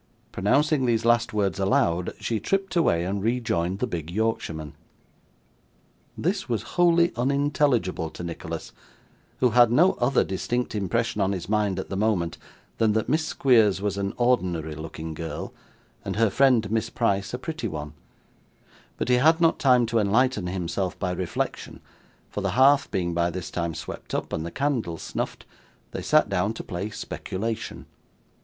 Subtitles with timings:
[0.31, 4.73] Pronouncing these last words aloud, she tripped away and rejoined the big Yorkshireman.
[6.17, 8.71] This was wholly unintelligible to Nicholas,
[9.41, 12.39] who had no other distinct impression on his mind at the moment,
[12.79, 15.53] than that Miss Squeers was an ordinary looking girl,
[16.03, 17.93] and her friend Miss Price a pretty one;
[18.97, 21.79] but he had not time to enlighten himself by reflection,
[22.27, 25.45] for the hearth being by this time swept up, and the candle snuffed,
[25.91, 27.85] they sat down to play speculation.